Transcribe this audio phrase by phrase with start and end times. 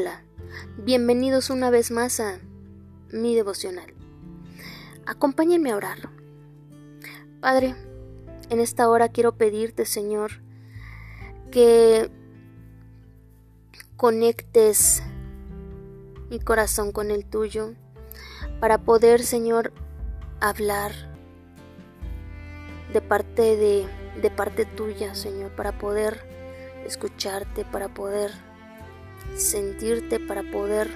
[0.00, 0.22] Hola,
[0.76, 2.38] bienvenidos una vez más a
[3.10, 3.92] mi devocional.
[5.06, 5.98] Acompáñenme a orar.
[7.40, 7.74] Padre,
[8.48, 10.40] en esta hora quiero pedirte, Señor,
[11.50, 12.12] que
[13.96, 15.02] conectes
[16.30, 17.74] mi corazón con el tuyo
[18.60, 19.72] para poder, Señor,
[20.38, 20.92] hablar
[22.92, 23.88] de parte de,
[24.22, 26.22] de parte tuya, Señor, para poder
[26.86, 28.30] escucharte, para poder
[29.34, 30.88] sentirte, para poder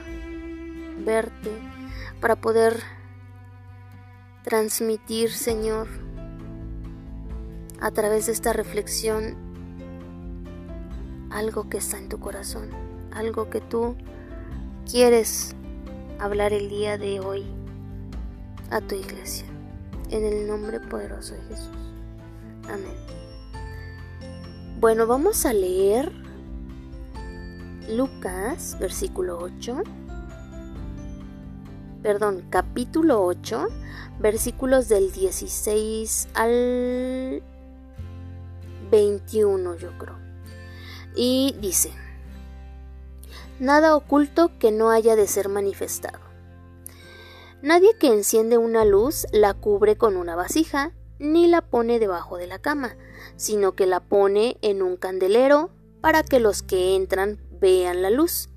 [1.04, 1.50] verte,
[2.20, 2.80] para poder
[4.44, 5.88] transmitir, Señor,
[7.80, 9.36] a través de esta reflexión
[11.30, 12.70] algo que está en tu corazón,
[13.12, 13.96] algo que tú
[14.90, 15.54] quieres
[16.18, 17.44] hablar el día de hoy
[18.70, 19.46] a tu iglesia.
[20.10, 21.70] En el nombre poderoso de Jesús.
[22.68, 22.94] Amén.
[24.78, 26.12] Bueno, vamos a leer
[27.96, 29.82] Lucas, versículo 8.
[32.02, 33.68] Perdón, capítulo 8,
[34.18, 37.42] versículos del 16 al
[38.90, 40.18] 21, yo creo.
[41.14, 41.92] Y dice,
[43.60, 46.18] nada oculto que no haya de ser manifestado.
[47.60, 52.48] Nadie que enciende una luz la cubre con una vasija, ni la pone debajo de
[52.48, 52.96] la cama,
[53.36, 55.70] sino que la pone en un candelero
[56.00, 58.50] para que los que entran vean la luz.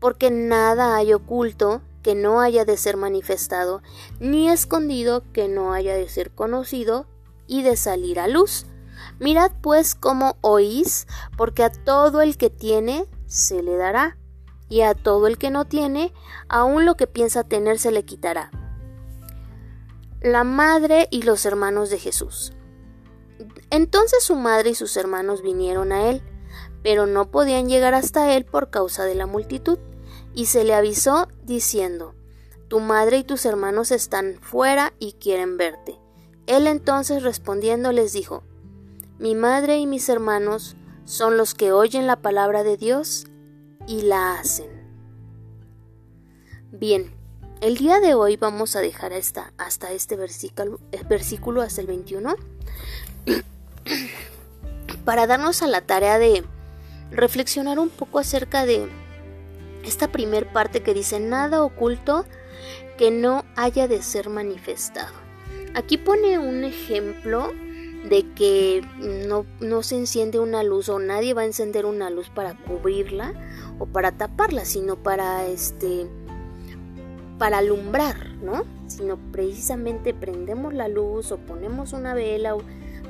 [0.00, 3.82] Porque nada hay oculto que no haya de ser manifestado,
[4.18, 7.06] ni escondido que no haya de ser conocido
[7.46, 8.66] y de salir a luz.
[9.20, 14.16] Mirad pues cómo oís, porque a todo el que tiene se le dará,
[14.68, 16.12] y a todo el que no tiene,
[16.48, 18.50] aun lo que piensa tener se le quitará.
[20.20, 22.52] La madre y los hermanos de Jesús.
[23.70, 26.22] Entonces su madre y sus hermanos vinieron a él,
[26.82, 29.78] pero no podían llegar hasta él por causa de la multitud,
[30.34, 32.14] y se le avisó diciendo,
[32.68, 35.98] Tu madre y tus hermanos están fuera y quieren verte.
[36.46, 38.42] Él entonces respondiendo les dijo,
[39.18, 43.26] Mi madre y mis hermanos son los que oyen la palabra de Dios
[43.86, 44.78] y la hacen.
[46.70, 47.12] Bien,
[47.60, 50.78] el día de hoy vamos a dejar hasta, hasta este versículo,
[51.08, 52.36] versículo hasta el 21
[55.04, 56.44] para darnos a la tarea de
[57.10, 58.88] reflexionar un poco acerca de
[59.84, 62.24] esta primer parte que dice nada oculto
[62.96, 65.14] que no haya de ser manifestado.
[65.74, 67.52] Aquí pone un ejemplo
[68.08, 68.82] de que
[69.28, 73.34] no, no, se enciende una luz o nadie va a encender una luz para cubrirla
[73.78, 76.06] o para taparla, sino para este
[77.38, 78.64] para alumbrar, ¿no?
[78.88, 82.56] Sino precisamente prendemos la luz o ponemos una vela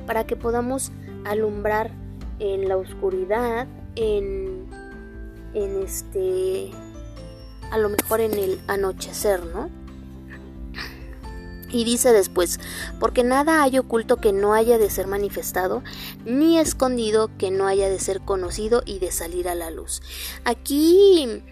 [0.05, 0.91] para que podamos
[1.25, 1.91] alumbrar
[2.37, 3.67] en la oscuridad,
[3.99, 4.65] en,
[5.53, 6.71] en este,
[7.69, 9.69] a lo mejor en el anochecer, ¿no?
[11.71, 12.59] Y dice después,
[12.99, 15.83] porque nada hay oculto que no haya de ser manifestado,
[16.25, 20.01] ni escondido que no haya de ser conocido y de salir a la luz.
[20.45, 21.43] Aquí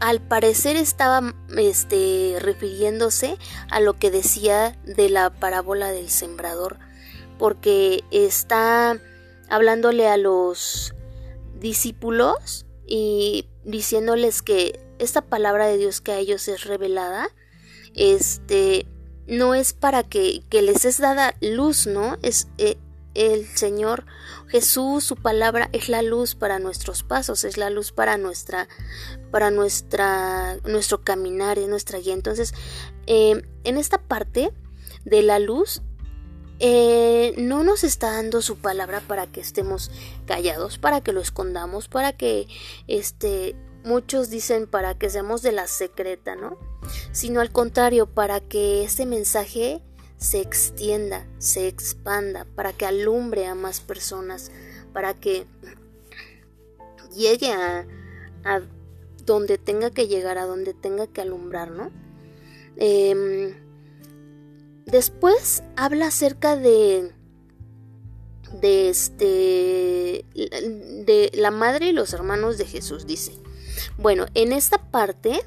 [0.00, 3.38] al parecer estaba este, refiriéndose
[3.70, 6.78] a lo que decía de la parábola del sembrador,
[7.38, 8.98] porque está
[9.48, 10.93] hablándole a los
[11.64, 17.28] discípulos y diciéndoles que esta palabra de Dios que a ellos es revelada,
[17.94, 18.86] este,
[19.26, 22.18] no es para que, que les es dada luz, ¿no?
[22.20, 22.76] Es eh,
[23.14, 24.04] el Señor
[24.48, 28.68] Jesús, su palabra es la luz para nuestros pasos, es la luz para nuestra,
[29.30, 32.12] para nuestra, nuestro caminar, es nuestra guía.
[32.12, 32.52] Entonces,
[33.06, 34.52] eh, en esta parte
[35.06, 35.80] de la luz
[36.66, 39.90] eh, no nos está dando su palabra para que estemos
[40.24, 42.48] callados, para que lo escondamos, para que
[42.86, 43.54] este
[43.84, 46.56] muchos dicen para que seamos de la secreta, ¿no?
[47.12, 49.82] Sino al contrario, para que este mensaje
[50.16, 54.50] se extienda, se expanda, para que alumbre a más personas,
[54.94, 55.44] para que
[57.14, 57.86] llegue a,
[58.42, 58.62] a
[59.26, 61.90] donde tenga que llegar, a donde tenga que alumbrar, ¿no?
[62.78, 63.54] Eh,
[64.86, 67.12] Después habla acerca de
[68.60, 73.32] de este de la madre y los hermanos de Jesús dice.
[73.98, 75.44] Bueno en esta parte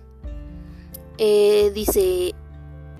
[1.18, 2.34] eh, dice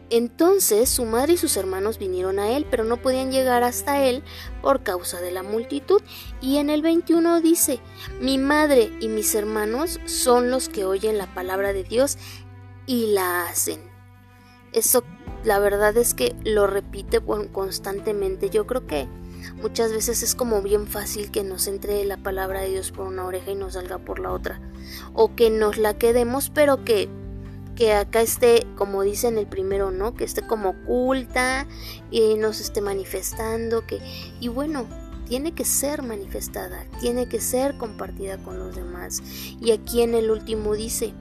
[0.10, 4.24] entonces su madre y sus hermanos vinieron a él pero no podían llegar hasta él
[4.62, 6.02] por causa de la multitud.
[6.40, 7.80] Y en el 21 dice
[8.22, 12.18] mi madre y mis hermanos son los que oyen la palabra de Dios
[12.86, 13.98] y la hacen
[14.78, 15.04] eso
[15.48, 18.50] la verdad es que lo repite constantemente.
[18.50, 19.08] Yo creo que
[19.62, 23.26] muchas veces es como bien fácil que nos entre la palabra de Dios por una
[23.26, 24.60] oreja y nos salga por la otra.
[25.14, 27.08] O que nos la quedemos, pero que,
[27.78, 30.16] que acá esté, como dice en el primero, ¿no?
[30.16, 31.66] Que esté como oculta
[32.12, 33.88] y nos esté manifestando.
[33.88, 34.02] Que,
[34.42, 34.86] y bueno,
[35.30, 39.24] tiene que ser manifestada, tiene que ser compartida con los demás.
[39.62, 41.14] Y aquí en el último dice,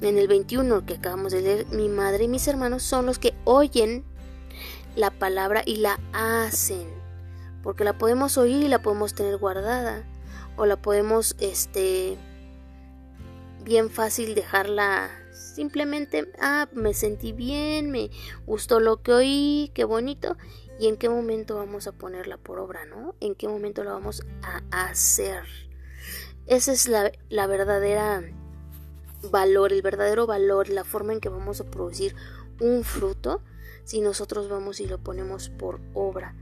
[0.00, 3.34] en el 21 que acabamos de leer, mi madre y mis hermanos son los que
[3.44, 4.04] oyen
[4.96, 6.88] la palabra y la hacen.
[7.62, 10.04] Porque la podemos oír y la podemos tener guardada.
[10.56, 12.16] O la podemos, este,
[13.64, 18.10] bien fácil dejarla simplemente, ah, me sentí bien, me
[18.46, 20.36] gustó lo que oí, qué bonito.
[20.80, 23.16] ¿Y en qué momento vamos a ponerla por obra, no?
[23.20, 25.42] ¿En qué momento la vamos a hacer?
[26.46, 28.22] Esa es la, la verdadera
[29.22, 32.14] valor, el verdadero valor, la forma en que vamos a producir
[32.60, 33.42] un fruto
[33.84, 36.34] si nosotros vamos y lo ponemos por obra,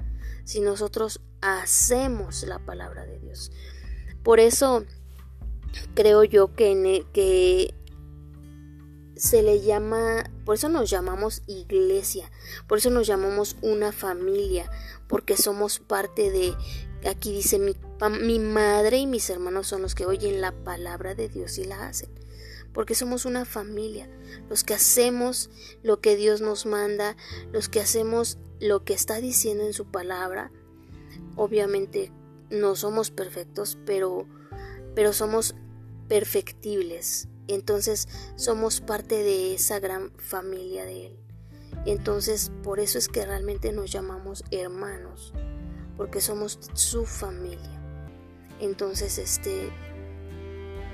[0.45, 3.53] si nosotros hacemos la palabra de Dios.
[4.25, 4.85] Por eso
[5.95, 7.75] creo yo que, e,
[9.15, 12.33] se le llama, por eso nos llamamos iglesia,
[12.67, 14.69] por eso nos llamamos una familia,
[15.07, 16.53] porque somos parte de,
[17.09, 17.77] aquí dice mi,
[18.21, 21.87] mi madre y mis hermanos son los que oyen la palabra de Dios y la
[21.87, 22.26] hacen
[22.77, 24.07] porque somos una familia,
[24.51, 25.49] los que hacemos
[25.83, 27.17] lo que Dios nos manda,
[27.51, 30.53] los que hacemos lo que está diciendo en su palabra.
[31.37, 32.13] Obviamente
[32.51, 34.27] no somos perfectos, pero
[34.95, 35.55] pero somos
[36.07, 37.29] perfectibles.
[37.49, 41.19] Entonces somos parte de esa gran familia de él.
[41.87, 45.33] Entonces por eso es que realmente nos llamamos hermanos,
[45.97, 47.81] porque somos su familia.
[48.61, 49.71] Entonces este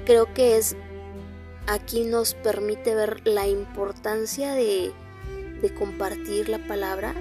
[0.04, 0.76] creo que es
[1.66, 4.92] aquí nos permite ver la importancia de,
[5.78, 7.14] compartir la palabra,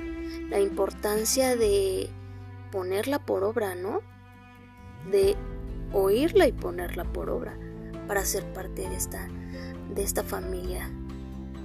[0.49, 2.09] la importancia de
[2.71, 4.01] ponerla por obra, ¿no?
[5.11, 5.35] De
[5.93, 7.57] oírla y ponerla por obra
[8.07, 9.27] para ser parte de esta,
[9.93, 10.89] de esta familia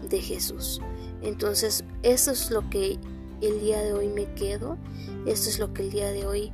[0.08, 0.80] de Jesús.
[1.22, 2.98] Entonces, eso es lo que
[3.40, 4.76] el día de hoy me quedo,
[5.24, 6.52] eso es lo que el día de hoy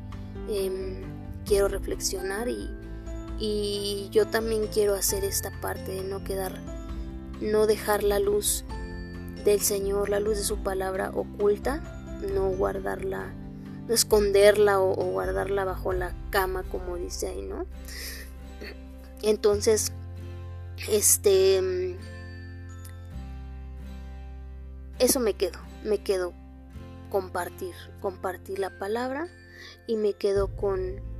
[0.48, 1.02] em,
[1.44, 2.70] quiero reflexionar y,
[3.44, 6.60] y yo también quiero hacer esta parte de no quedar,
[7.40, 8.64] no dejar la luz
[9.44, 11.82] del Señor, la luz de su palabra oculta,
[12.32, 13.34] no guardarla,
[13.88, 17.66] no esconderla o, guardarla bajo la cama, como dice ahí, ¿no?
[19.22, 19.90] Entonces,
[20.88, 21.96] este,
[25.00, 26.32] eso me quedo, me quedo
[27.10, 29.26] compartir, compartir la palabra
[29.88, 31.10] y me quedo con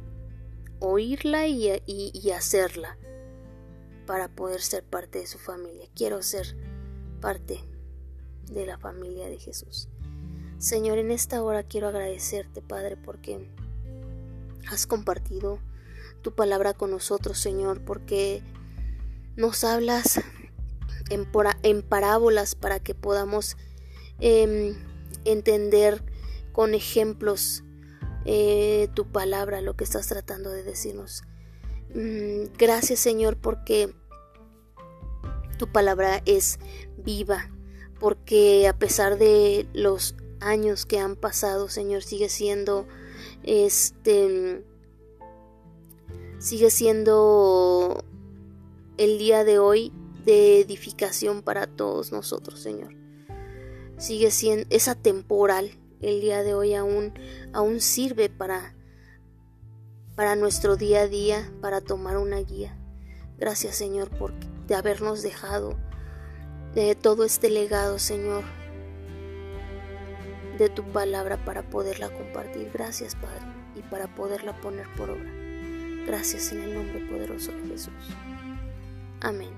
[0.83, 2.99] oírla y, hacerla
[4.05, 5.87] para poder ser parte de su familia.
[5.95, 6.57] Quiero ser
[7.21, 7.61] parte
[8.51, 9.89] de la familia de Jesús.
[10.59, 13.49] Señor, en esta hora quiero agradecerte, Padre, porque
[14.69, 15.61] has compartido
[16.21, 18.43] tu palabra con nosotros, Señor, porque
[19.37, 20.21] nos hablas
[21.11, 21.29] en,
[21.63, 23.57] en parábolas para que podamos
[24.19, 24.75] em,
[25.25, 26.05] entender
[26.53, 27.63] con ejemplos
[28.25, 31.23] eh, tu palabra, lo que estás tratando de decirnos.
[31.95, 33.93] Mm, gracias Señor porque
[35.59, 36.59] tu palabra es
[36.97, 37.51] viva,
[38.01, 42.87] porque a pesar de los años que han pasado, Señor, sigue siendo
[43.45, 44.65] este
[46.39, 48.05] sigue siendo
[48.97, 49.93] el día de hoy
[50.25, 52.95] de edificación para todos nosotros, Señor.
[53.99, 57.15] Sigue siendo esa temporal el día de hoy aún,
[57.53, 58.75] aún sirve para,
[60.15, 62.77] para nuestro día a día, para tomar una guía.
[63.39, 64.33] Gracias Señor por
[64.67, 65.77] de habernos dejado
[66.75, 68.45] de todo este legado, Señor,
[70.59, 72.71] de tu palabra para poderla compartir.
[72.73, 73.45] Gracias, Padre,
[73.77, 75.31] y para poderla poner por obra.
[76.07, 77.93] Gracias en el nombre poderoso de Jesús.
[79.21, 79.51] Amén.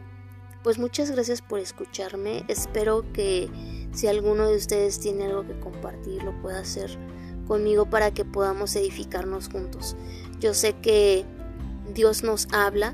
[0.62, 2.44] Pues muchas gracias por escucharme.
[2.48, 3.48] Espero que
[3.94, 6.98] si alguno de ustedes tiene algo que compartir, lo pueda hacer
[7.46, 9.96] conmigo para que podamos edificarnos juntos.
[10.40, 11.24] Yo sé que
[11.94, 12.92] Dios nos habla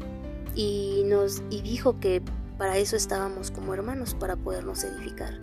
[0.54, 2.22] y nos y dijo que
[2.58, 5.40] para eso estábamos como hermanos para podernos edificar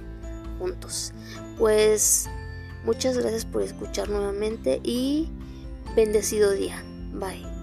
[0.60, 1.14] juntos.
[1.58, 2.30] Pues
[2.86, 5.30] muchas gracias por escuchar nuevamente y
[5.96, 6.84] bendecido día.
[7.14, 7.57] Bye.